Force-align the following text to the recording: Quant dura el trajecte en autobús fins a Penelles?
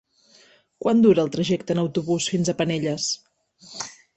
Quant 0.85 1.03
dura 1.03 1.25
el 1.25 1.29
trajecte 1.35 1.75
en 1.77 1.81
autobús 1.83 2.31
fins 2.33 2.53
a 2.53 2.57
Penelles? 2.63 3.07